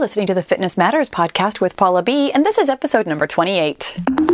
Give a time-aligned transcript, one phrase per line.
[0.00, 4.29] listening to the Fitness Matters podcast with Paula B, and this is episode number 28.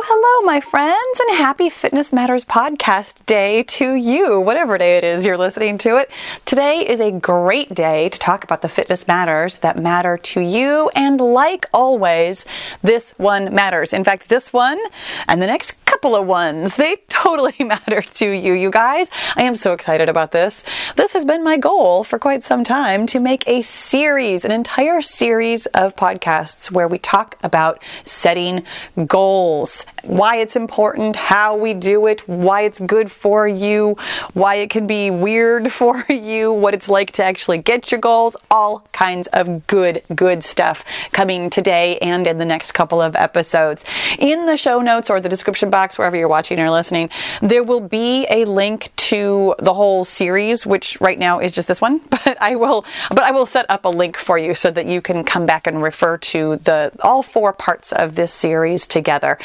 [0.00, 5.26] Hello, my friends, and happy Fitness Matters podcast day to you, whatever day it is
[5.26, 6.08] you're listening to it.
[6.44, 10.88] Today is a great day to talk about the fitness matters that matter to you,
[10.94, 12.46] and like always,
[12.80, 13.92] this one matters.
[13.92, 14.78] In fact, this one
[15.26, 16.76] and the next couple of ones.
[16.76, 19.08] They totally matter to you, you guys.
[19.36, 20.62] I am so excited about this.
[20.96, 25.02] This has been my goal for quite some time to make a series, an entire
[25.02, 28.64] series of podcasts where we talk about setting
[29.06, 33.96] goals, why it's important, how we do it, why it's good for you,
[34.32, 38.36] why it can be weird for you, what it's like to actually get your goals,
[38.50, 43.84] all kinds of good, good stuff coming today and in the next couple of episodes.
[44.18, 47.10] In the show notes or the description box, wherever you're watching or listening,
[47.42, 51.80] there will be a link to the whole series, which right now is just this
[51.80, 54.86] one, but I will, but I will set up a link for you so that
[54.86, 59.38] you can come back and refer to the all four parts of this series together.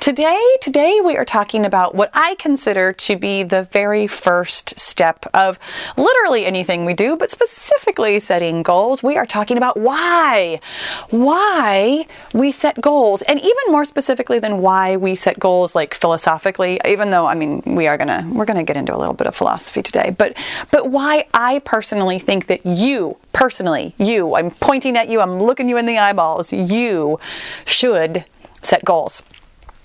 [0.00, 5.26] Today, today we are talking about what I consider to be the very first step
[5.34, 5.58] of
[5.96, 9.02] literally anything we do, but specifically setting goals.
[9.02, 10.60] We are talking about why,
[11.10, 16.80] why we set goals, and even more specifically than why we set goals, like philosophically.
[16.86, 19.34] Even though, I mean, we are gonna we're gonna get into a little bit of
[19.34, 20.36] philosophy today, but
[20.70, 25.68] but why I personally think that you personally, you, I'm pointing at you, I'm looking
[25.68, 27.18] you in the eyeballs, you
[27.66, 28.24] should
[28.62, 29.22] set goals.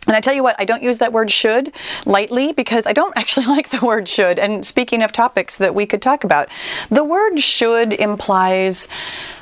[0.08, 1.74] And I tell you what, I don't use that word should
[2.06, 4.40] lightly because I don't actually like the word should.
[4.40, 6.50] And speaking of topics that we could talk about,
[6.90, 8.88] the word should implies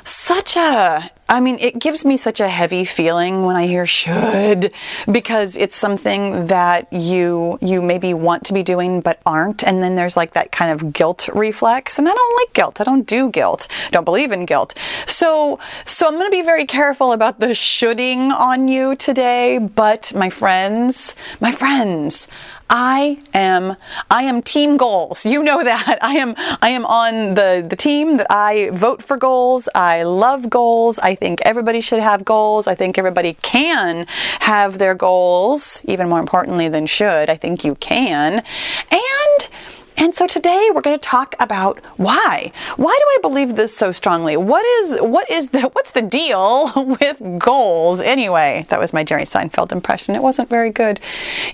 [0.04, 4.72] such a I mean, it gives me such a heavy feeling when I hear should
[5.10, 9.94] because it's something that you you maybe want to be doing but aren't and then
[9.94, 12.82] there's like that kind of guilt reflex and I don't like guilt.
[12.82, 13.66] I don't do guilt.
[13.92, 14.74] Don't believe in guilt.
[15.22, 20.12] So so I'm going to be very careful about the shoulding on you today, but
[20.16, 22.26] my friends, my friends,
[22.68, 23.76] I am
[24.10, 25.24] I am team goals.
[25.24, 26.00] You know that.
[26.02, 29.68] I am I am on the the team that I vote for goals.
[29.76, 30.98] I love goals.
[30.98, 32.66] I think everybody should have goals.
[32.66, 34.06] I think everybody can
[34.40, 37.30] have their goals, even more importantly than should.
[37.30, 38.42] I think you can.
[38.90, 39.48] And
[39.96, 42.52] and so today we're going to talk about why.
[42.76, 44.36] Why do I believe this so strongly?
[44.36, 48.64] What is what is the what's the deal with goals anyway?
[48.68, 50.14] That was my Jerry Seinfeld impression.
[50.14, 51.00] It wasn't very good.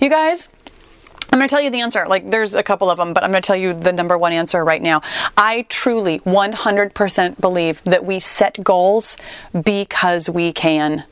[0.01, 0.49] You guys,
[1.31, 2.05] I'm going to tell you the answer.
[2.07, 4.33] Like, there's a couple of them, but I'm going to tell you the number one
[4.33, 5.01] answer right now.
[5.37, 9.15] I truly 100% believe that we set goals
[9.63, 11.03] because we can.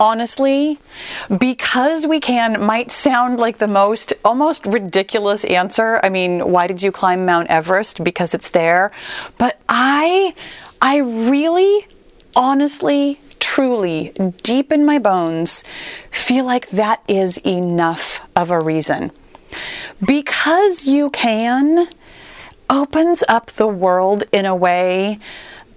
[0.00, 0.78] Honestly,
[1.36, 6.00] because we can might sound like the most almost ridiculous answer.
[6.02, 8.02] I mean, why did you climb Mount Everest?
[8.02, 8.92] Because it's there.
[9.36, 10.34] But I,
[10.80, 11.86] I really,
[12.34, 14.12] honestly, truly,
[14.42, 15.64] deep in my bones,
[16.10, 19.12] feel like that is enough of a reason.
[20.02, 21.88] Because you can
[22.70, 25.18] opens up the world in a way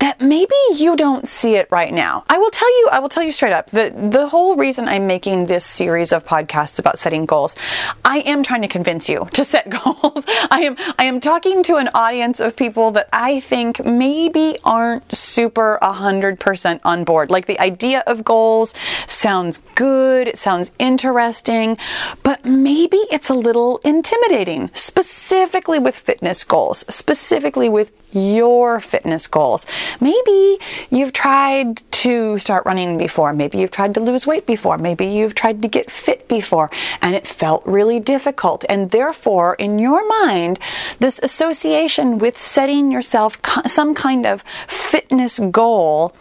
[0.03, 2.25] that maybe you don't see it right now.
[2.27, 5.07] I will tell you, I will tell you straight up, the, the whole reason I'm
[5.07, 7.55] making this series of podcasts about setting goals,
[8.03, 10.25] I am trying to convince you to set goals.
[10.51, 15.15] I am, I am talking to an audience of people that I think maybe aren't
[15.15, 17.31] super 100% on board.
[17.31, 18.73] Like the idea of goals
[19.07, 21.77] sounds good, it sounds interesting,
[22.23, 29.65] but maybe it's a little intimidating, specifically with fitness goals, specifically with your fitness goals.
[29.99, 30.57] Maybe
[30.89, 33.33] you've tried to start running before.
[33.33, 34.77] Maybe you've tried to lose weight before.
[34.77, 36.69] Maybe you've tried to get fit before
[37.01, 38.65] and it felt really difficult.
[38.69, 40.59] And therefore, in your mind,
[40.99, 46.15] this association with setting yourself some kind of fitness goal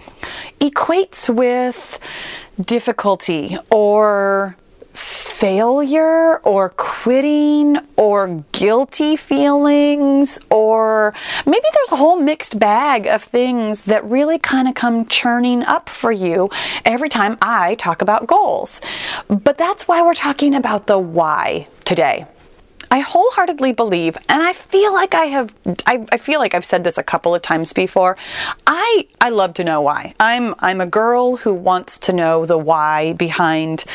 [0.61, 1.99] equates with
[2.61, 4.57] difficulty or
[5.43, 11.13] failure or quitting or guilty feelings or
[11.45, 15.89] maybe there's a whole mixed bag of things that really kind of come churning up
[15.89, 16.49] for you
[16.85, 18.81] every time I talk about goals.
[19.27, 22.25] But that's why we're talking about the why today.
[22.93, 25.55] I wholeheartedly believe, and I feel like I have,
[25.87, 28.19] I, I, feel like I've said this a couple of times before.
[28.67, 30.15] I, I love to know why.
[30.21, 33.87] I'm, I'm a girl who wants to know the why behind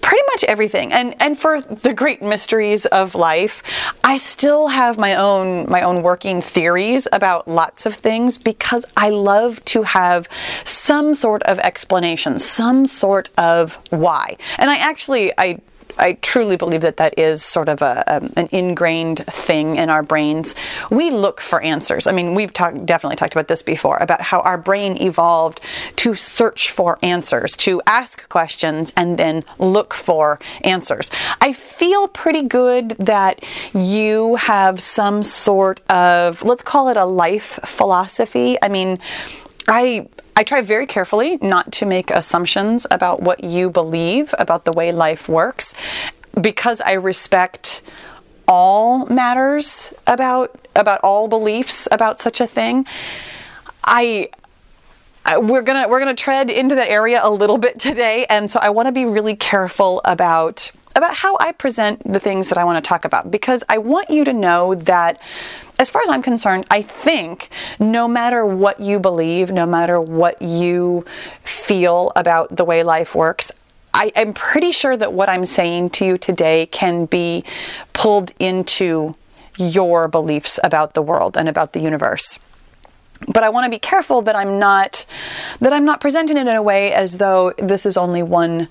[0.00, 0.90] pretty much everything.
[0.90, 3.62] And, and for the great mysteries of life,
[4.02, 9.10] I still have my own, my own working theories about lots of things because I
[9.10, 10.30] love to have
[10.64, 14.38] some sort of explanation, some sort of why.
[14.56, 15.60] And I actually, I,
[15.98, 20.02] I truly believe that that is sort of a, a, an ingrained thing in our
[20.02, 20.54] brains.
[20.90, 22.06] We look for answers.
[22.06, 25.60] I mean, we've talked definitely talked about this before about how our brain evolved
[25.96, 31.10] to search for answers, to ask questions and then look for answers.
[31.40, 33.44] I feel pretty good that
[33.74, 38.58] you have some sort of let's call it a life philosophy.
[38.62, 38.98] I mean,
[39.68, 44.72] I I try very carefully not to make assumptions about what you believe about the
[44.72, 45.72] way life works
[46.38, 47.82] because I respect
[48.46, 52.86] all matters about about all beliefs about such a thing.
[53.82, 54.28] I
[55.38, 58.70] we're gonna we're gonna tread into that area a little bit today, and so I
[58.70, 62.82] want to be really careful about about how I present the things that I want
[62.82, 65.20] to talk about because I want you to know that
[65.78, 70.40] as far as I'm concerned, I think no matter what you believe, no matter what
[70.40, 71.04] you
[71.42, 73.52] feel about the way life works,
[73.92, 77.44] I, am pretty sure that what I'm saying to you today can be
[77.92, 79.14] pulled into
[79.58, 82.38] your beliefs about the world and about the universe
[83.28, 85.06] but I want to be careful that I'm not
[85.60, 88.68] that I'm not presenting it in a way as though this is only one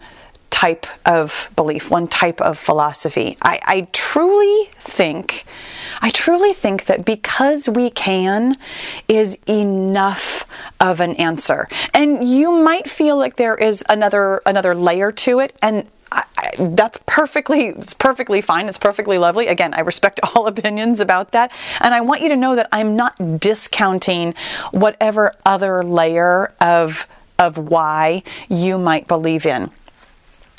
[0.51, 3.37] type of belief, one type of philosophy.
[3.41, 5.45] I, I truly think
[6.01, 8.57] I truly think that because we can
[9.07, 10.45] is enough
[10.79, 11.67] of an answer.
[11.93, 15.57] And you might feel like there is another another layer to it.
[15.61, 18.67] And I, I, that's perfectly it's perfectly fine.
[18.67, 19.47] It's perfectly lovely.
[19.47, 21.51] Again i respect all opinions about that.
[21.79, 24.33] And i want you to know that i'm not discounting
[24.71, 27.07] whatever other layer of
[27.37, 29.71] of why you might believe in.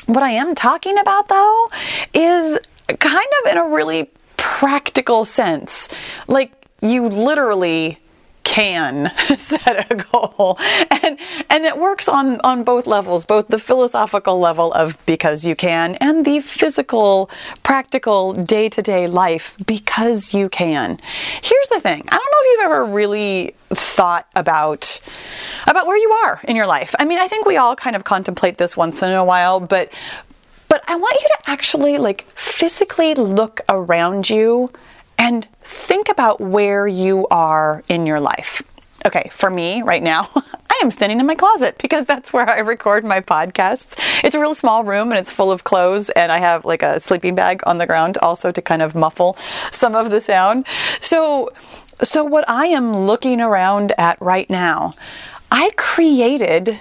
[0.07, 1.71] What i am talking about though
[2.15, 5.89] is kind of in a really practical sense.
[6.29, 7.99] Like you literally
[8.47, 10.57] can set a goal.
[10.91, 11.19] And
[11.51, 15.97] and it works on on both levels both the philosophical level of because you can
[15.97, 17.29] and the physical
[17.65, 21.01] practical day-to-day life because you can.
[21.43, 22.05] Here's the thing.
[22.09, 25.01] I don't know if you've ever really thought about
[25.67, 26.95] about where you are in your life.
[27.01, 29.91] I mean i think we all kind of contemplate this once in a while but
[30.87, 34.71] I want you to actually like physically look around you
[35.19, 38.63] and think about where you are in your life.
[39.05, 42.59] Okay, for me right now, I am standing in my closet because that's where I
[42.59, 43.97] record my podcasts.
[44.25, 47.01] It's a real small room and it's full of clothes, and I have like a
[47.01, 49.37] sleeping bag on the ground also to kind of muffle
[49.73, 50.67] some of the sound.
[51.01, 51.51] So,
[52.03, 54.95] so what I am looking around at right now,
[55.51, 56.79] I created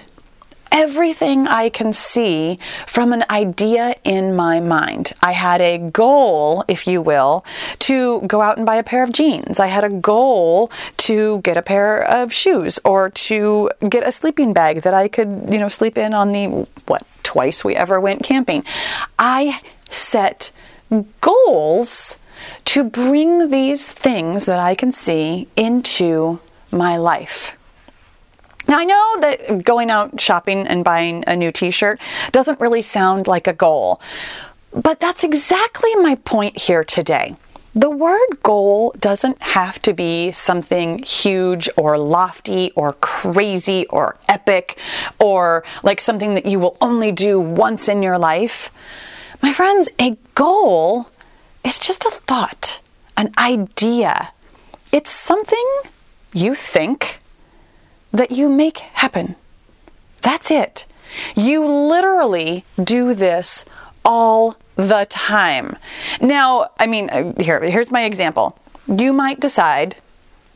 [0.70, 5.12] everything I can see from an idea in my mind.
[5.22, 7.44] I had a goal, if you will,
[7.80, 9.58] to go out and buy a pair of jeans.
[9.60, 14.52] I had a goal to get a pair of shoes or to get a sleeping
[14.52, 18.22] bag that I could, you know, sleep in on the what twice we ever went
[18.22, 18.64] camping.
[19.18, 19.60] I
[19.90, 20.52] set
[21.20, 22.16] goals
[22.64, 26.40] to bring these things that I can see into
[26.70, 27.55] my life.
[28.68, 32.00] Now, I know that going out shopping and buying a new t shirt
[32.32, 34.00] doesn't really sound like a goal,
[34.72, 37.36] but that's exactly my point here today.
[37.76, 44.78] The word goal doesn't have to be something huge or lofty or crazy or epic
[45.20, 48.70] or like something that you will only do once in your life.
[49.42, 51.10] My friends, a goal
[51.62, 52.80] is just a thought,
[53.16, 54.32] an idea.
[54.90, 55.66] It's something
[56.32, 57.20] you think
[58.16, 59.36] that you make happen.
[60.22, 60.86] That's it.
[61.36, 63.64] You literally do this
[64.04, 65.76] all the time.
[66.20, 68.58] Now, I mean, uh, here, here's my example.
[68.88, 69.96] You might decide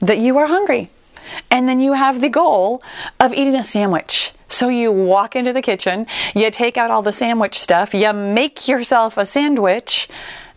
[0.00, 0.90] that you are hungry,
[1.50, 2.82] and then you have the goal
[3.18, 4.32] of eating a sandwich.
[4.48, 8.66] So you walk into the kitchen, you take out all the sandwich stuff, you make
[8.66, 10.08] yourself a sandwich,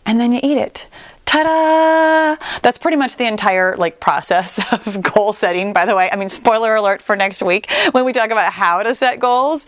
[0.05, 0.87] and then you eat it
[1.25, 2.35] ta-da!
[2.61, 6.09] That's pretty much the entire like process of goal setting by the way.
[6.11, 9.65] I mean spoiler alert for next week when we talk about how to set goals.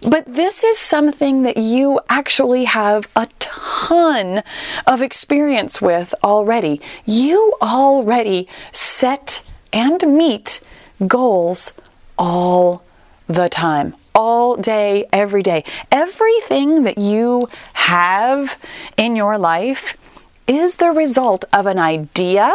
[0.00, 4.42] But this is something that you actually have a ton
[4.86, 6.80] of experience with already.
[7.04, 10.60] You already set and meet
[11.06, 11.72] goals
[12.18, 12.82] all
[13.26, 15.62] the time all day, every day.
[15.92, 18.58] Everything that you have
[18.96, 19.98] in your life
[20.46, 22.52] is the result of an idea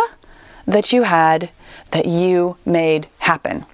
[0.65, 1.50] that you had
[1.91, 3.65] that you made happen.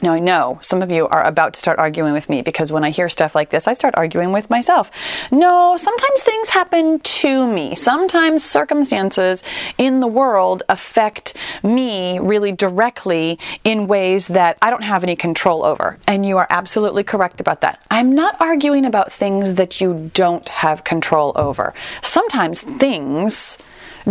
[0.00, 2.84] Now, I know some of you are about to start arguing with me because when
[2.84, 4.92] I hear stuff like this, I start arguing with myself.
[5.32, 7.74] No, sometimes things happen to me.
[7.74, 9.42] Sometimes circumstances
[9.76, 15.64] in the world affect me really directly in ways that I don't have any control
[15.64, 15.98] over.
[16.06, 17.82] And you are absolutely correct about that.
[17.90, 21.74] I'm not arguing about things that you don't have control over.
[22.02, 23.58] Sometimes things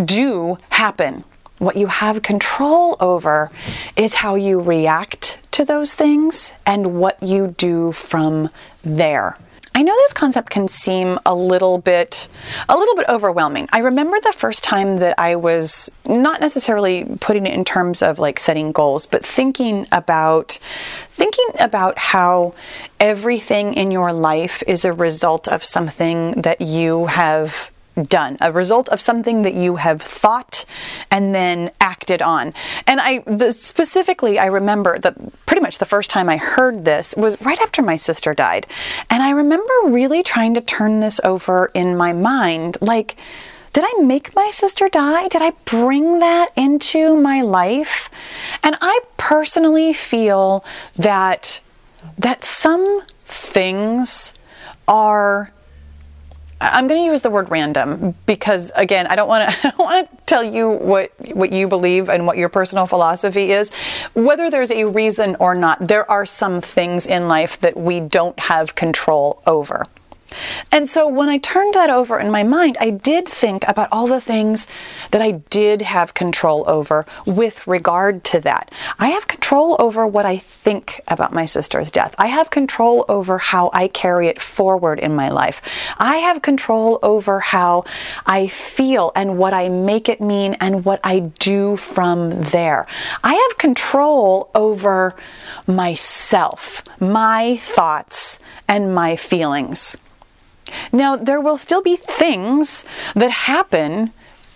[0.04, 1.24] do happen.
[1.60, 3.50] What you have control over
[3.96, 8.48] is how you react to those things and what you do from
[8.84, 9.36] there.
[9.74, 12.28] I know this concept can seem a little bit
[12.70, 13.68] a little bit overwhelming.
[13.72, 18.20] I remember the first time that I was not necessarily putting it in terms of
[18.20, 20.60] like setting goals, but thinking about
[21.10, 22.54] thinking about how
[23.00, 27.72] everything in your life is a result of something that you have
[28.04, 30.66] done, a result of something that you have thought
[31.10, 32.54] and then acted on.
[32.86, 37.16] And I the, specifically, I remember that pretty much the first time I heard this
[37.18, 38.68] was right after my sister died.
[39.10, 43.18] And I remember really trying to turn this over in my mind like,
[43.74, 45.28] did I make my sister die?
[45.28, 48.10] Did I bring that into my life?
[48.64, 51.62] And I personally feel that
[52.18, 54.34] that some things
[54.88, 55.52] are
[56.60, 59.80] I'm going to use the word random because again, I don't want to I don't
[59.80, 63.70] want to tell you what what you believe and what your personal philosophy is.
[64.14, 68.40] Whether there's a reason or not, there are some things in life that we don't
[68.40, 69.86] have control over.
[70.72, 74.08] And so when I turned that over in my mind, I did think about all
[74.08, 74.68] the things
[75.12, 78.72] that I did have control over with regard to that.
[79.00, 82.14] I have control over what I think about my sister's death.
[82.18, 85.62] I have control over how I carry it forward in my life.
[85.98, 87.86] I have control over how
[88.26, 92.88] I feel and what I make it mean and what I do from there.
[93.24, 95.16] I have control over
[95.66, 99.98] myself, my thoughts, and my feelings.
[100.92, 104.12] Now, there will still be things that happen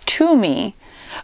[0.06, 0.74] to me,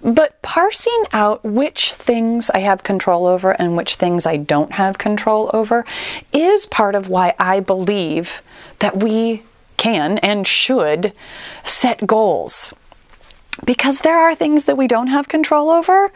[0.02, 4.98] but parsing out which things I have control over and which things I don't have
[4.98, 5.84] control over
[6.32, 8.42] is part of why I believe
[8.80, 9.42] that we
[9.76, 11.12] can and should
[11.64, 12.74] set goals.
[13.64, 16.12] Because there are things that we don't have control over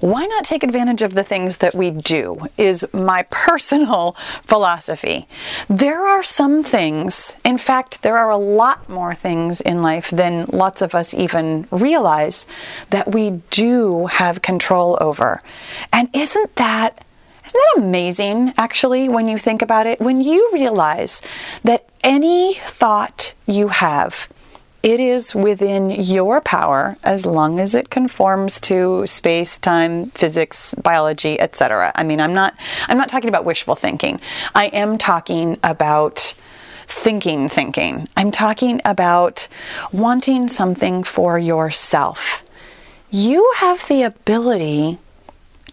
[0.00, 2.46] why not take advantage of the things that we do?
[2.56, 5.28] Is my personal philosophy.
[5.68, 10.46] There are some things, in fact, there are a lot more things in life than
[10.52, 12.46] lots of us even realize
[12.90, 15.42] that we do have control over.
[15.92, 17.04] And isn't that
[17.44, 20.00] isn't that amazing, actually, when you think about it?
[20.00, 21.22] When you realize
[21.64, 24.28] that any thought you have
[24.88, 31.38] it is within your power as long as it conforms to space, time, physics, biology,
[31.38, 31.92] etc.
[31.94, 32.54] I mean, I'm not
[32.88, 34.18] I'm not talking about wishful thinking.
[34.54, 36.34] I am talking about
[36.86, 38.08] thinking thinking.
[38.16, 39.46] I'm talking about
[39.92, 42.42] wanting something for yourself.
[43.10, 44.98] You have the ability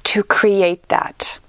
[0.03, 1.39] to create that.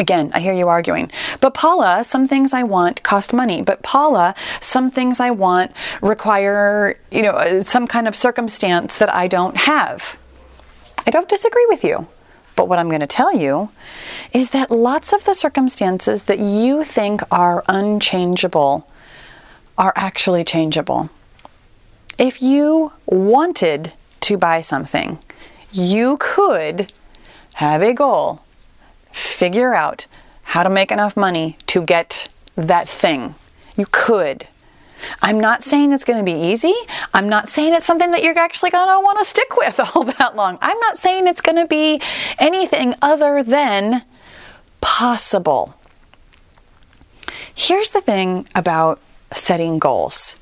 [0.00, 1.12] Again, I hear you arguing.
[1.40, 3.60] But Paula, some things I want cost money.
[3.60, 9.28] But Paula, some things I want require, you know, some kind of circumstance that I
[9.28, 10.16] don't have.
[11.06, 12.08] I don't disagree with you.
[12.56, 13.70] But what I'm going to tell you
[14.32, 18.88] is that lots of the circumstances that you think are unchangeable
[19.76, 21.10] are actually changeable.
[22.16, 25.18] If you wanted to buy something,
[25.72, 26.90] you could
[27.54, 28.40] have a goal
[29.40, 30.06] figure out
[30.42, 33.34] how to make enough money to get that thing.
[33.74, 34.46] You could.
[35.22, 36.74] I'm not saying it's going to be easy.
[37.14, 40.04] I'm not saying it's something that you're actually going to want to stick with all
[40.04, 40.58] that long.
[40.60, 42.02] I'm not saying it's going to be
[42.38, 44.02] anything other than
[44.82, 45.74] possible.
[47.54, 49.00] Here's the thing about
[49.32, 50.36] setting goals.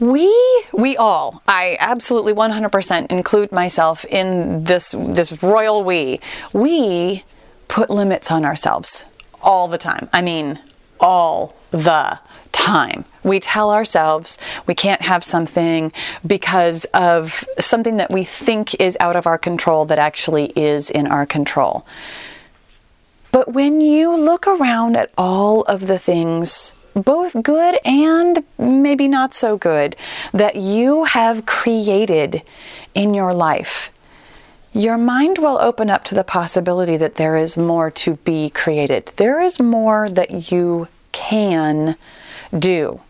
[0.00, 0.34] We
[0.72, 6.18] we all, I absolutely 100% include myself in this this royal we.
[6.52, 7.22] We
[7.70, 9.06] put limits on ourselves
[9.42, 10.08] all the time.
[10.12, 10.58] I mean,
[10.98, 12.18] all the
[12.50, 13.04] time.
[13.22, 15.92] We tell ourselves we can't have something
[16.26, 21.06] because of something that we think is out of our control that actually is in
[21.06, 21.86] our control.
[23.30, 29.32] But when you look around at all of the things, both good and maybe not
[29.32, 29.94] so good,
[30.32, 32.42] that you have created
[32.94, 33.92] in your life,
[34.72, 39.12] your mind will open up to the possibility that there is more to be created.
[39.16, 41.96] There is more that you can
[42.56, 43.00] do.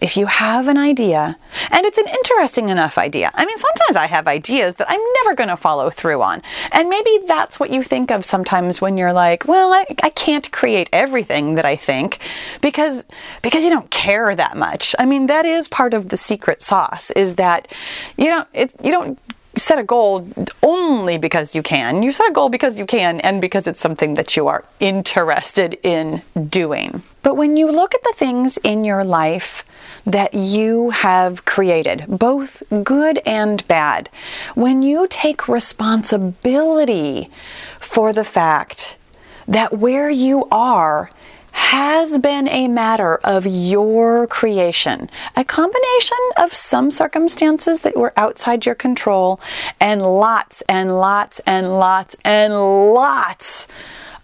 [0.00, 1.38] if you have an idea,
[1.70, 3.30] and it's an interesting enough idea.
[3.32, 6.42] I mean, sometimes I have ideas that I'm never going to follow through on.
[6.72, 10.50] And maybe that's what you think of sometimes when you're like, well, I, I can't
[10.52, 12.18] create everything that I think
[12.60, 13.04] because,
[13.40, 14.94] because you don't care that much.
[14.98, 17.72] I mean, that is part of the secret sauce is that
[18.18, 19.18] you don't, it, you don't
[19.56, 20.28] set a goal
[20.62, 22.02] only because you can.
[22.02, 25.78] You set a goal because you can and because it's something that you are interested
[25.82, 27.02] in doing.
[27.22, 29.64] But when you look at the things in your life
[30.04, 34.08] that you have created, both good and bad,
[34.54, 37.30] when you take responsibility
[37.80, 38.96] for the fact
[39.48, 41.10] that where you are
[41.56, 48.66] has been a matter of your creation, a combination of some circumstances that were outside
[48.66, 49.40] your control,
[49.80, 53.68] and lots and lots and lots and lots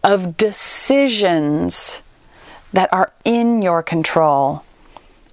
[0.05, 2.03] of decisions
[2.75, 4.63] that are in your control.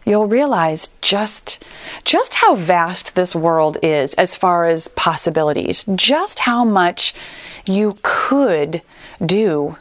[0.05, 1.65] You'll realize just
[2.05, 7.13] just how vast this world is as far as possibilities just how much
[7.65, 8.81] you could
[9.23, 9.75] do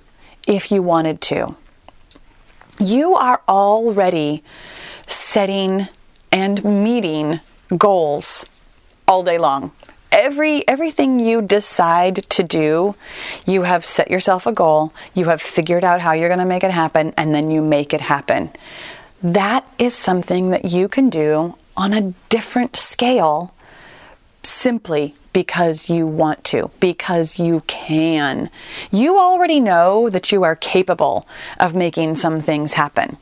[0.48, 1.56] if you wanted to
[2.78, 4.42] you are already
[5.06, 5.88] setting
[6.30, 7.40] and meeting
[7.76, 8.46] goals
[9.06, 9.72] all day long.
[10.10, 12.94] Every everything you decide to do
[13.46, 16.64] you have set yourself a goal you have figured out how you're going to make
[16.64, 18.50] it happen and then you make it happen.
[19.22, 23.54] That is something that you can do on a different scale
[24.42, 28.50] simply because you want to, because you can.
[28.90, 31.26] You already know that you are capable
[31.60, 33.18] of making some things happen.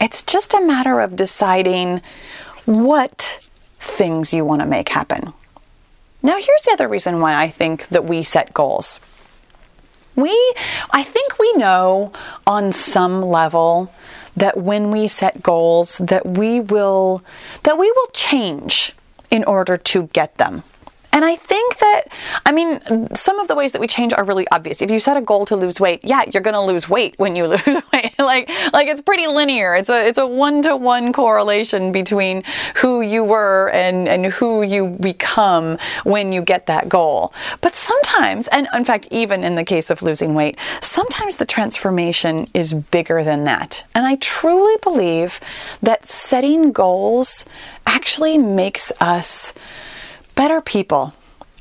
[0.00, 2.02] It's just a matter of deciding
[2.64, 3.40] what
[3.78, 5.32] things you want to make happen.
[6.22, 9.00] Now, here's the other reason why I think that we set goals.
[10.16, 10.30] We,
[10.90, 12.12] I think we know
[12.46, 13.92] on some level
[14.36, 17.22] that when we set goals that we will
[17.62, 18.92] that we will change
[19.30, 20.62] in order to get them.
[21.12, 22.02] And I think that,
[22.44, 24.82] I mean, some of the ways that we change are really obvious.
[24.82, 27.36] If you set a goal to lose weight, yeah, you're going to lose weight when
[27.36, 28.18] you lose weight.
[28.18, 29.74] like, like it's pretty linear.
[29.74, 32.42] It's a, it's a one to one correlation between
[32.76, 37.32] who you were and, and who you become when you get that goal.
[37.60, 42.48] But sometimes, and in fact, even in the case of losing weight, sometimes the transformation
[42.54, 43.84] is bigger than that.
[43.94, 45.40] And I truly believe
[45.82, 47.44] that setting goals
[47.86, 49.52] actually makes us
[50.36, 51.12] better people.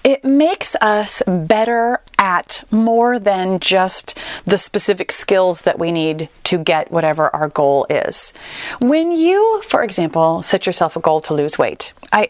[0.03, 4.15] It makes us better at more than just
[4.46, 8.32] the specific skills that we need to get whatever our goal is.
[8.80, 12.30] When you, for example, set yourself a goal to lose weight, I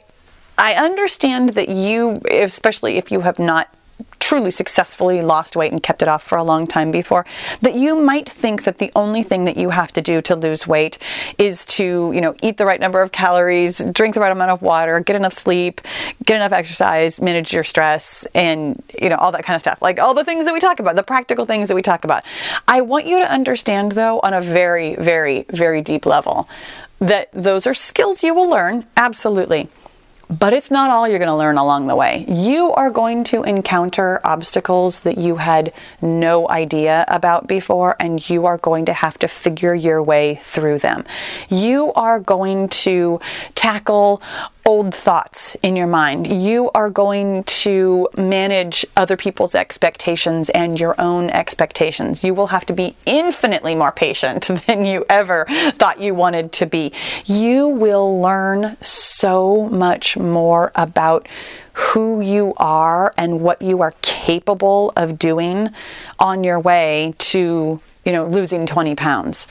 [0.58, 3.68] I understand that you, especially if you have not
[4.20, 7.26] truly successfully lost weight and kept it off for a long time before,
[7.62, 10.66] that you might think that the only thing that you have to do to lose
[10.66, 10.98] weight
[11.38, 14.64] is to, you know, eat the right number of calories, drink the right amount of
[14.64, 15.80] water, get enough sleep,
[16.26, 19.80] get enough exercise, manage your stress, and, you know, all that kind of stuff.
[19.80, 22.24] Like all the things that we talk about, the practical things that we talk about.
[22.68, 26.50] I want you to understand, though, on a very, very, very deep level,
[26.98, 29.70] that those are skills you will learn, absolutely.
[30.30, 32.26] But it's not all you're going to learn along the way.
[32.28, 38.46] You are going to encounter obstacles that you had no idea about before, and you
[38.46, 41.06] are going to have to figure your way through them.
[41.50, 43.20] You are going to
[43.54, 44.22] tackle
[44.66, 46.26] old thoughts in your mind.
[46.26, 52.24] You are going to manage other people's expectations and your own expectations.
[52.24, 55.46] You will have to be infinitely more patient than you ever
[55.78, 56.92] thought you wanted to be.
[57.26, 61.28] You will learn so much more about
[61.74, 65.70] who you are and what you are capable of doing
[66.20, 69.48] on your way to, you know, losing 20 pounds.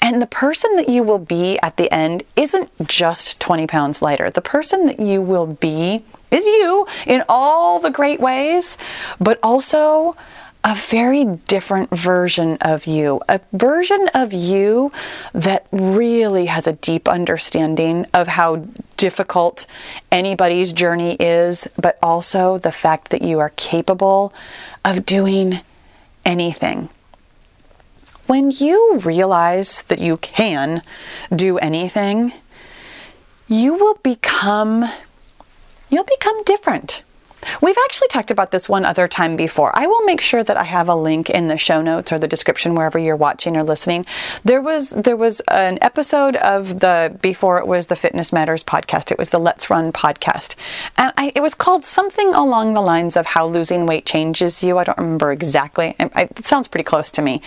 [0.00, 4.30] And the person that you will be at the end isn't just 20 pounds lighter.
[4.30, 8.78] The person that you will be is you in all the great ways,
[9.18, 10.16] but also
[10.64, 14.92] a very different version of you, a version of you
[15.32, 18.56] that really has a deep understanding of how
[18.96, 19.66] difficult
[20.10, 24.32] anybody's journey is, but also the fact that you are capable
[24.84, 25.60] of doing
[26.24, 26.88] anything.
[28.28, 30.82] When you realize that you can
[31.34, 32.34] do anything,
[33.48, 34.84] you will become
[35.88, 37.02] you'll become different.
[37.60, 39.70] We've actually talked about this one other time before.
[39.74, 42.28] I will make sure that I have a link in the show notes or the
[42.28, 44.06] description wherever you're watching or listening.
[44.44, 49.10] There was there was an episode of the before it was the Fitness Matters podcast.
[49.10, 50.56] It was the Let's Run podcast,
[50.96, 54.78] and I, it was called something along the lines of how losing weight changes you.
[54.78, 55.94] I don't remember exactly.
[55.98, 57.42] It sounds pretty close to me,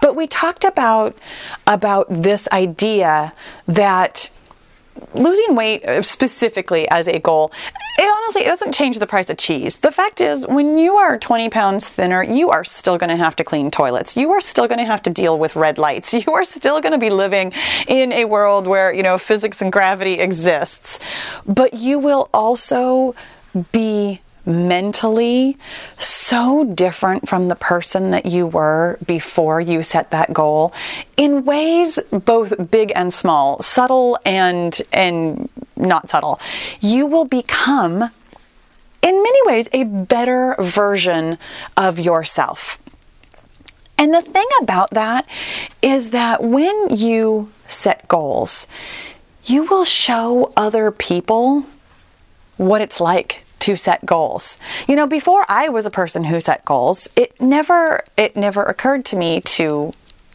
[0.00, 1.16] but we talked about
[1.66, 3.32] about this idea
[3.66, 4.30] that
[5.14, 7.52] losing weight uh, specifically as a goal,
[7.98, 9.76] it honestly it doesn't change the price of cheese.
[9.76, 13.36] The fact is, when you are 20 pounds thinner, you are still going to have
[13.36, 14.16] to clean toilets.
[14.16, 16.14] You are still going to have to deal with red lights.
[16.26, 17.52] You are still going to be living
[17.86, 20.98] in a world where, you know, physics and gravity exists.
[21.46, 23.14] But you will also
[23.70, 25.58] be mentally
[25.98, 30.72] so different from the person that you were before you set that goal
[31.16, 36.40] in ways both big and small, subtle and and not subtle.
[36.80, 38.10] You will become
[39.02, 41.38] in many ways a better version
[41.76, 42.78] of yourself.
[43.98, 45.26] And the thing about that
[45.80, 48.66] is that when you set goals,
[49.44, 51.64] you will show other people
[52.56, 54.58] what it's like to set goals.
[54.88, 59.04] You know, before I was a person who set goals, it never it never occurred
[59.06, 59.92] to me to,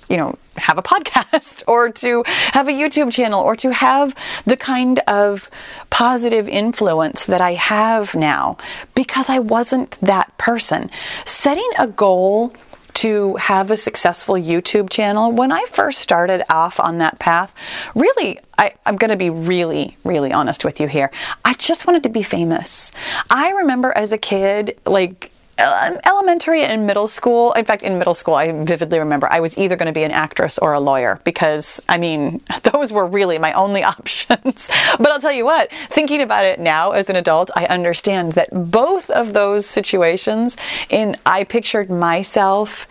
[0.09, 4.57] you know, have a podcast or to have a YouTube channel or to have the
[4.57, 5.49] kind of
[5.89, 8.57] positive influence that I have now
[8.95, 10.89] because I wasn't that person.
[11.25, 12.53] Setting a goal
[13.01, 17.51] to have a successful YouTube channel, when I first started off on that path,
[17.95, 21.09] really, I, am going to be really, really honest with you here.
[21.43, 22.91] I just wanted to be famous.
[23.27, 28.15] I remember as a kid, like, Um, elementary and middle school, in fact, in middle
[28.15, 31.19] school, I vividly remember I was either going to be an actress or a lawyer
[31.23, 34.69] because, I mean, those were really my only options.
[34.97, 38.49] but I'll tell you what, thinking about it now as an adult, I understand that
[38.51, 40.57] both of those situations,
[40.89, 42.87] in I pictured myself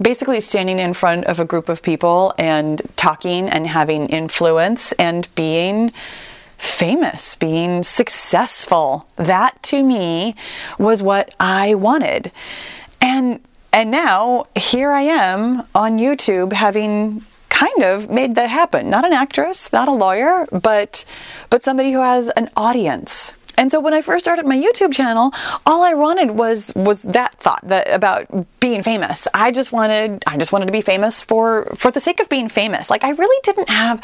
[0.00, 5.32] basically standing in front of a group of people and talking and having influence and
[5.34, 5.92] being
[6.58, 9.06] famous, being successful.
[9.16, 10.34] That to me
[10.78, 12.30] was what I wanted.
[13.00, 13.40] And
[13.72, 18.90] and now here I am on YouTube having kind of made that happen.
[18.90, 21.04] Not an actress, not a lawyer, but
[21.48, 25.32] but somebody who has an audience and so when I first started my YouTube channel,
[25.66, 29.26] all I wanted was was that thought that about being famous.
[29.34, 32.48] I just wanted I just wanted to be famous for for the sake of being
[32.48, 32.88] famous.
[32.88, 34.00] Like I really didn't have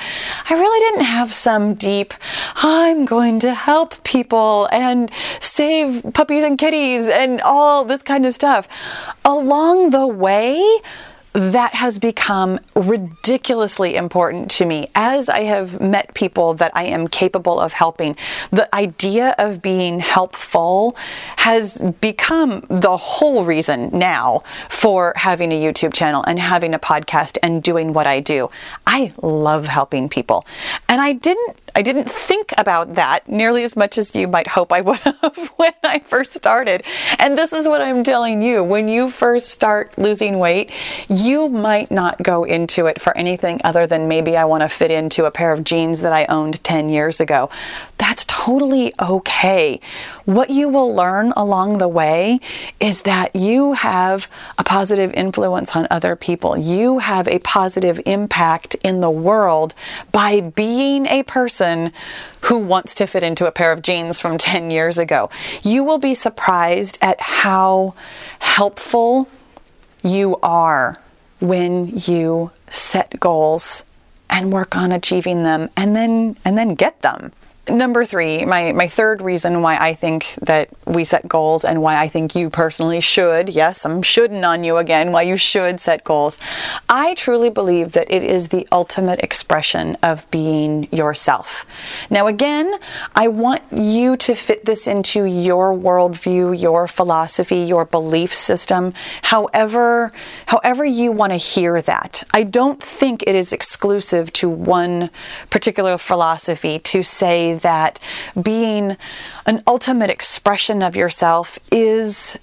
[0.51, 2.15] I really didn't have some deep
[2.57, 8.35] I'm going to help people and save puppies and kitties and all this kind of
[8.35, 8.67] stuff.
[9.25, 10.81] Along the way,
[11.35, 17.09] that has become ridiculously important to me as I have met people that I am
[17.09, 18.17] capable of helping.
[18.53, 20.97] The idea of being helpful
[21.37, 27.37] has become the whole reason now for having a YouTube channel and having a podcast
[27.43, 28.49] and doing what I do.
[28.87, 30.47] I love helping people.
[30.89, 34.71] And I didn't I didn't think about that nearly as much as you might hope
[34.71, 36.85] I would have when I first started.
[37.19, 38.63] And this is what I'm telling you.
[38.63, 40.71] When you first start losing weight,
[41.09, 44.93] you might not go into it for anything other than maybe I want to fit
[44.93, 47.51] into a pair of jeans that I owned 10 years ago.
[47.99, 49.81] That's totally okay.
[50.27, 52.39] What you will learn along the way
[52.79, 56.57] is that you have a positive influence on other people.
[56.57, 59.75] You have a positive impact in the world
[60.13, 61.64] by being a person
[62.43, 65.31] who wants to fit into a pair of jeans from 10 years ago.
[65.63, 67.95] You will be surprised at how
[68.39, 69.29] helpful
[70.03, 71.01] you are
[71.41, 73.83] when you set goals
[74.31, 77.33] and work on achieving them and then and then get them
[77.69, 81.97] number three, my, my third reason why I think that we set goals and why
[81.97, 86.05] I think you personally should, yes, I'm shoulding on you again, why you should set
[86.05, 86.39] goals.
[86.89, 91.65] I truly believe that it is the ultimate expression of being yourself.
[92.11, 92.75] Now, again,
[93.15, 100.13] I want you to fit this into your worldview, your philosophy, your belief system, however,
[100.47, 102.23] however you want to hear that.
[102.33, 105.11] I don't think it is exclusive to one
[105.51, 107.99] particular philosophy to say that
[108.41, 108.97] being
[109.47, 112.39] an ultimate expression of yourself is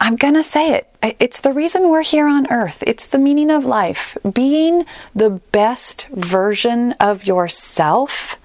[0.00, 0.88] I'm going to say it.
[1.20, 2.82] It's the reason we're here on earth.
[2.84, 4.18] It's the meaning of life.
[4.34, 8.36] Being the best version of yourself.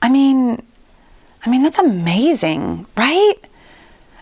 [0.00, 0.62] I mean,
[1.44, 3.34] I mean that's amazing, right?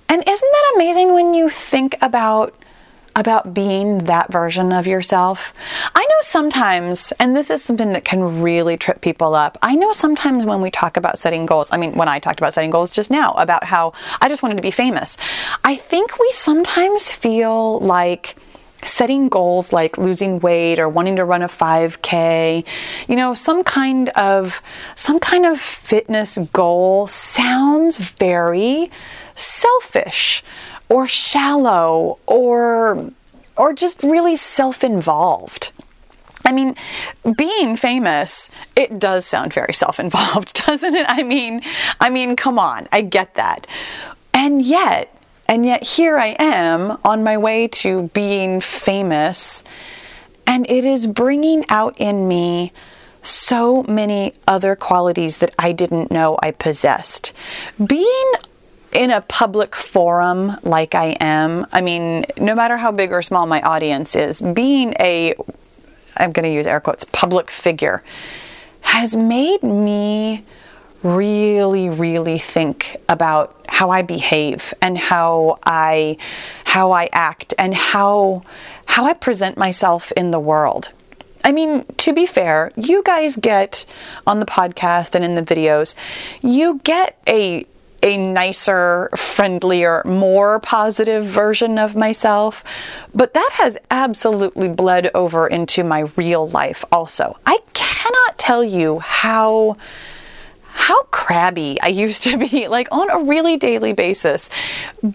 [0.08, 2.54] And isn't that amazing when you think about
[3.16, 5.52] about being that version of yourself.
[5.94, 9.58] I know sometimes, and this is something that can really trip people up.
[9.62, 12.54] I know sometimes when we talk about setting goals, I mean, when I talked about
[12.54, 15.16] setting goals just now, about how I just wanted to be famous,
[15.64, 18.36] I think we sometimes feel like
[18.84, 22.64] setting goals like losing weight or wanting to run a 5k
[23.08, 24.62] you know some kind of
[24.94, 28.90] some kind of fitness goal sounds very
[29.34, 30.42] selfish
[30.90, 33.10] or shallow or
[33.56, 35.72] or just really self-involved.
[36.46, 36.76] I mean,
[37.36, 41.06] being famous, it does sound very self-involved, doesn't it?
[41.08, 41.62] I mean,
[42.00, 42.88] I mean, come on.
[42.90, 43.66] I get that.
[44.32, 45.14] And yet,
[45.46, 49.62] and yet here I am on my way to being famous,
[50.46, 52.72] and it is bringing out in me
[53.22, 57.34] so many other qualities that I didn't know I possessed.
[57.84, 58.32] Being
[58.92, 63.46] in a public forum like I am, I mean, no matter how big or small
[63.46, 65.34] my audience is, being a,
[66.16, 68.02] I'm going to use air quotes, public figure
[68.82, 70.44] has made me
[71.02, 76.18] really really think about how I behave and how I
[76.64, 78.42] how I act and how
[78.84, 80.90] how I present myself in the world.
[81.42, 83.86] I mean, to be fair, you guys get
[84.26, 85.94] on the podcast and in the videos,
[86.42, 87.64] you get a
[88.02, 92.64] a nicer, friendlier, more positive version of myself.
[93.14, 97.36] But that has absolutely bled over into my real life also.
[97.46, 99.76] I cannot tell you how
[100.80, 104.48] how crabby I used to be, like on a really daily basis.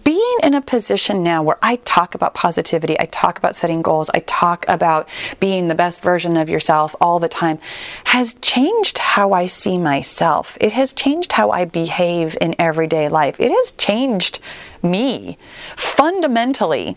[0.04, 4.08] Being in a position now where I talk about positivity, I talk about setting goals,
[4.14, 5.08] I talk about
[5.40, 7.58] being the best version of yourself all the time
[8.04, 10.56] has changed how I see myself.
[10.60, 13.40] It has changed how I behave in everyday life.
[13.40, 14.38] It has changed
[14.82, 15.36] me
[15.76, 16.96] fundamentally.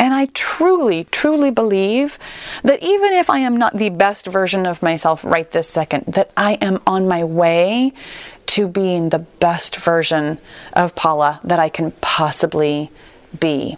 [0.00, 2.18] And I truly, truly believe
[2.62, 6.30] that even if I am not the best version of myself right this second, that
[6.38, 7.92] I am on my way
[8.46, 10.38] to being the best version
[10.72, 12.90] of Paula that I can possibly
[13.38, 13.76] be.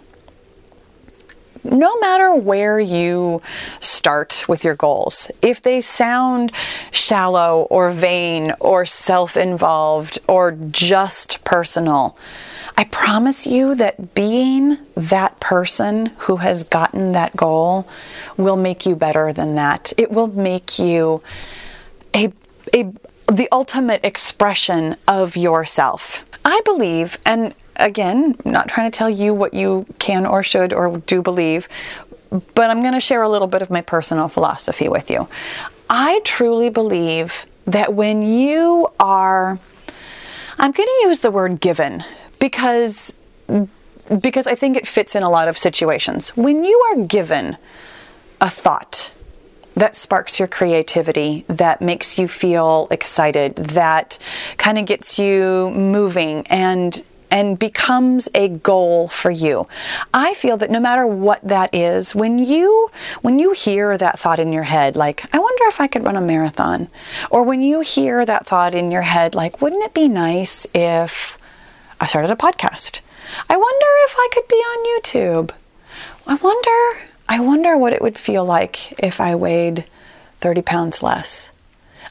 [1.63, 3.41] No matter where you
[3.79, 6.51] start with your goals, if they sound
[6.91, 12.17] shallow or vain or self involved or just personal,
[12.75, 17.87] I promise you that being that person who has gotten that goal
[18.35, 19.93] will make you better than that.
[19.97, 21.21] It will make you
[22.15, 22.33] a,
[22.73, 22.91] a
[23.27, 26.25] the ultimate expression of yourself.
[26.43, 30.97] I believe, and again, not trying to tell you what you can or should or
[30.97, 31.67] do believe,
[32.55, 35.27] but I'm going to share a little bit of my personal philosophy with you.
[35.89, 39.59] I truly believe that when you are,
[40.57, 42.03] I'm going to use the word given
[42.39, 43.13] because
[44.19, 46.35] because I think it fits in a lot of situations.
[46.35, 47.57] When you are given
[48.41, 49.11] a thought
[49.75, 54.19] that sparks your creativity, that makes you feel excited, that
[54.57, 57.03] kind of gets you moving and
[57.33, 59.67] and becomes a goal for you.
[60.13, 62.91] I feel that no matter what that is, when you
[63.23, 66.15] when you hear that thought in your head like I wonder if I could run
[66.15, 66.89] a marathon
[67.31, 71.39] or when you hear that thought in your head like wouldn't it be nice if
[71.99, 72.99] I started a podcast.
[73.49, 75.51] I wonder if I could be on YouTube.
[76.27, 79.85] I wonder, I wonder what it would feel like if I weighed
[80.41, 81.49] 30 pounds less.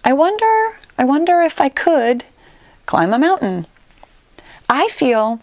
[0.05, 2.25] I wonder, I wonder if I could
[2.87, 3.67] climb a mountain.
[4.73, 5.41] I feel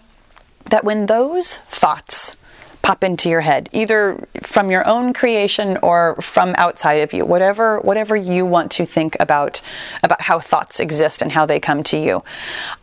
[0.72, 2.36] that when those thoughts
[2.82, 7.80] pop into your head, either from your own creation or from outside of you, whatever
[7.82, 9.62] whatever you want to think about
[10.02, 12.24] about how thoughts exist and how they come to you.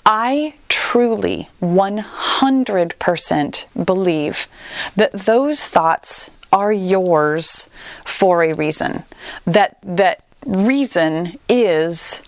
[0.04, 4.46] I truly 100% believe
[4.94, 7.68] that those thoughts are yours
[8.04, 9.02] for a reason.
[9.46, 12.20] That that reason is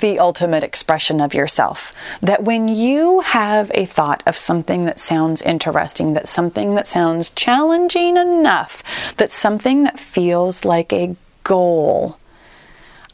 [0.00, 1.92] the ultimate expression of yourself.
[2.20, 7.30] That when you have a thought of something that sounds interesting, that something that sounds
[7.30, 8.82] challenging enough,
[9.16, 12.18] that something that feels like a goal,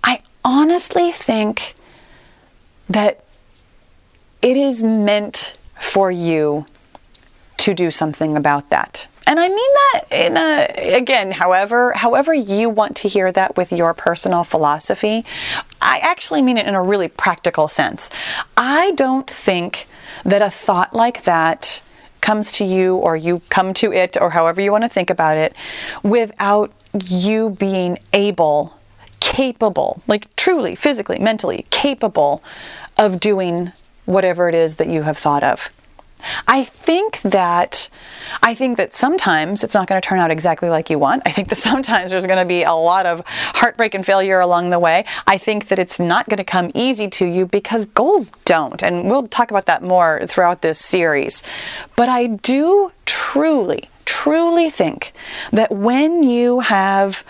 [0.05, 1.75] I honestly think
[2.89, 3.25] that
[4.41, 6.67] it is meant for you
[7.59, 9.07] to do something about that.
[9.27, 13.73] And I mean that in a again, however, however you want to hear that with
[13.73, 15.25] your personal philosophy,
[15.83, 18.09] I actually mean it in a really practical sense.
[18.57, 19.87] I don't think
[20.25, 21.83] that a thought like that
[22.21, 25.37] comes to you or you come to it or however you want to think about
[25.37, 25.55] it
[26.03, 26.73] without
[27.05, 28.79] you being able
[29.21, 32.43] capable, like truly, physically, mentally capable
[32.97, 33.73] of doing
[34.07, 35.71] whatever it is that you have thought of.
[36.47, 37.89] I think that
[38.43, 41.23] I think that sometimes it's not going to turn out exactly like you want.
[41.27, 44.71] I think that sometimes there's going to be a lot of heartbreak and failure along
[44.71, 45.05] the way.
[45.27, 48.83] I think that it's not going to come easy to you because goals don't.
[48.83, 51.43] And we'll talk about that more throughout this series.
[51.97, 55.13] But I do truly, truly think
[55.53, 57.25] that when you have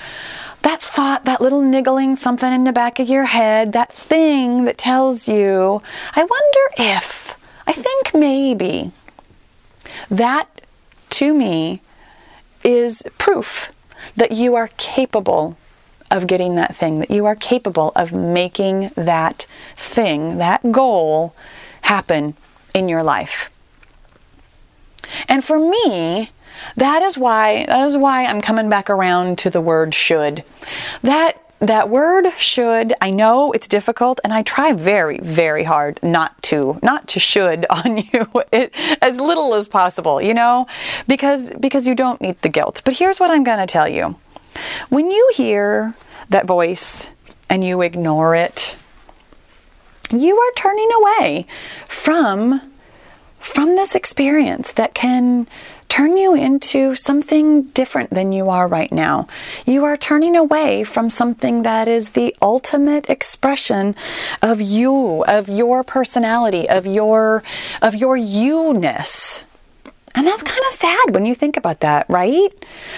[0.63, 4.77] that thought, that little niggling something in the back of your head, that thing that
[4.77, 5.83] tells you,
[6.15, 7.28] I wonder if
[7.69, 8.93] I think maybe
[10.11, 10.63] that
[11.11, 11.83] to me
[12.65, 13.71] is proof
[14.17, 15.57] that you are capable
[16.11, 21.35] of getting that thing, that you are capable of making that thing, that goal
[21.83, 22.35] happen
[22.75, 23.51] in your life.
[25.29, 26.31] And for me,
[26.77, 30.43] that is why that is why I'm coming back around to the word should.
[31.03, 36.41] That that word should i know it's difficult and i try very very hard not
[36.43, 40.67] to not to should on you it, as little as possible you know?
[41.07, 42.83] Because because you don't need the guilt.
[42.85, 44.17] But here's what i'm going to tell you.
[44.89, 45.95] When you hear
[46.31, 47.11] that voice
[47.49, 48.77] and you ignore it
[50.11, 51.47] you are turning away
[51.87, 52.73] from
[53.39, 55.47] from this experience that can
[55.89, 59.27] turn you into something different than you are right now.
[59.67, 63.97] You are turning away from something that is the ultimate expression
[64.43, 67.43] of you, of your personality, of your
[67.83, 69.45] of your you-ness.
[70.15, 72.51] And that's kind of sad when you think about that, right?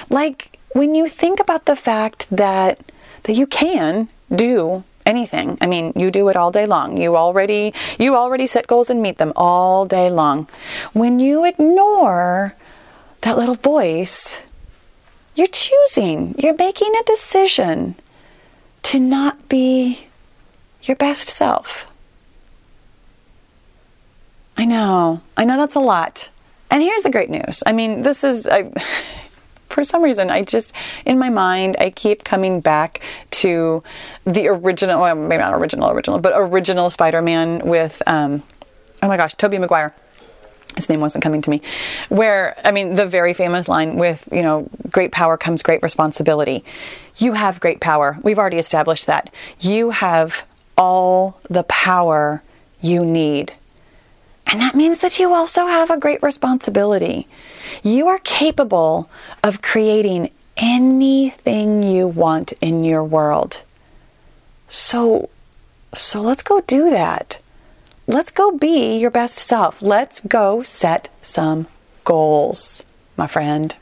[0.09, 2.81] Like when you think about the fact that
[3.24, 5.59] that you can do anything.
[5.61, 6.96] I mean, you do it all day long.
[6.96, 10.48] You already you already set goals and meet them all day long.
[10.92, 12.55] When you ignore
[13.22, 14.40] that little voice,
[15.35, 17.94] you're choosing, you're making a decision
[18.83, 20.06] to not be
[20.83, 21.87] your best self.
[24.56, 25.20] I know.
[25.37, 26.28] I know that's a lot.
[26.70, 27.62] And here's the great news.
[27.66, 28.70] I mean, this is I,
[29.68, 30.72] for some reason I just
[31.06, 33.83] in my mind I keep coming back to
[34.24, 38.42] the original well, maybe not original original, but original Spider-Man with um,
[39.02, 39.94] oh my gosh, Tobey Maguire
[40.74, 41.62] his name wasn't coming to me.
[42.09, 46.64] Where i mean the very famous line with you know great power comes great responsibility.
[47.16, 48.18] You have great power.
[48.22, 49.33] We've already established that.
[49.59, 50.44] You have
[50.76, 52.42] all the power
[52.80, 53.54] you need.
[54.46, 57.28] And that means that you also have a great responsibility.
[57.83, 59.09] You are capable
[59.44, 63.62] of creating anything you want in your world.
[64.68, 65.28] So
[65.94, 67.40] so let's go do that
[68.12, 69.80] let's go be your best self.
[69.80, 71.66] Let's go set some
[72.04, 72.82] goals,
[73.16, 73.74] my friend.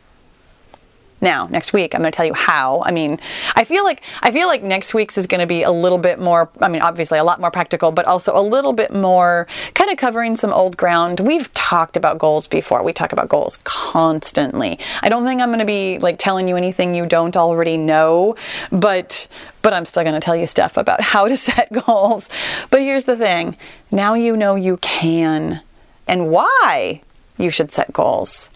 [1.20, 2.82] Now, next week, I'm going to tell you how.
[2.84, 3.18] I mean,
[3.56, 6.20] I feel like I feel like next week's is going to be a little bit
[6.20, 6.48] more.
[6.60, 9.96] I mean, obviously a lot more practical, but also a little bit more kind of
[9.96, 11.20] covering some old ground.
[11.20, 12.82] We've talked about goals before.
[12.82, 14.78] We talk about goals constantly.
[15.02, 18.36] I don't think I'm going to be like telling you anything you don't already know,
[18.70, 19.26] but
[19.62, 22.30] but I'm still going to tell you stuff about how to set goals.
[22.70, 23.56] But here's the thing:
[23.90, 25.62] now you know you can
[26.06, 27.02] and why
[27.36, 28.50] you should set goals.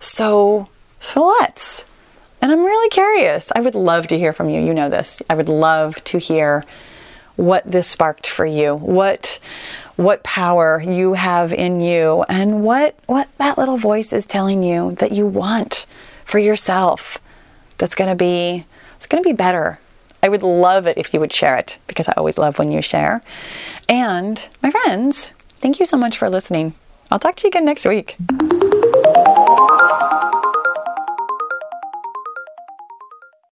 [0.00, 0.68] So
[1.00, 1.84] so let's.
[2.40, 3.50] And I'm really curious.
[3.54, 4.60] I would love to hear from you.
[4.60, 5.22] You know this.
[5.28, 6.64] I would love to hear
[7.36, 8.74] what this sparked for you.
[8.74, 9.38] What
[9.96, 14.92] what power you have in you and what what that little voice is telling you
[14.96, 15.86] that you want
[16.24, 17.18] for yourself.
[17.78, 18.64] That's going to be
[18.96, 19.78] it's going to be better.
[20.22, 22.82] I would love it if you would share it because I always love when you
[22.82, 23.22] share.
[23.88, 26.74] And my friends, thank you so much for listening.
[27.10, 28.16] I'll talk to you again next week.